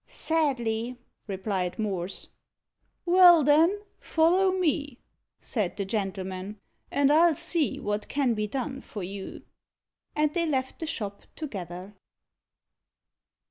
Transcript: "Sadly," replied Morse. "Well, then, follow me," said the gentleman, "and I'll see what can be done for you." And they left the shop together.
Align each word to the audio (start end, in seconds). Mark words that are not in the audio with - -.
"Sadly," 0.07 0.97
replied 1.27 1.77
Morse. 1.77 2.29
"Well, 3.05 3.43
then, 3.43 3.83
follow 3.99 4.51
me," 4.51 4.97
said 5.39 5.77
the 5.77 5.85
gentleman, 5.85 6.59
"and 6.89 7.11
I'll 7.11 7.35
see 7.35 7.79
what 7.79 8.07
can 8.07 8.33
be 8.33 8.47
done 8.47 8.81
for 8.81 9.03
you." 9.03 9.43
And 10.15 10.33
they 10.33 10.47
left 10.47 10.79
the 10.79 10.87
shop 10.87 11.21
together. 11.35 11.93